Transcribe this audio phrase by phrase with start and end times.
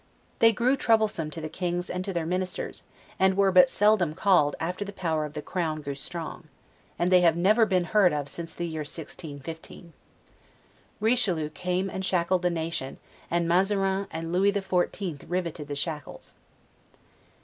[0.39, 2.85] They grew troublesome to the kings and to their ministers,
[3.19, 6.47] and were but seldom called after the power of the Crown grew strong;
[6.97, 9.93] and they have never been heard of since the year 1615.
[10.99, 12.97] Richelieu came and shackled the nation,
[13.29, 16.33] and Mazarin and Lewis the Fourteenth riveted the shackles.